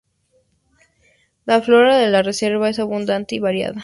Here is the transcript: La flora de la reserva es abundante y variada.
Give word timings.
La 1.45 1.61
flora 1.61 1.95
de 1.95 2.07
la 2.09 2.23
reserva 2.23 2.67
es 2.71 2.79
abundante 2.79 3.35
y 3.35 3.39
variada. 3.39 3.79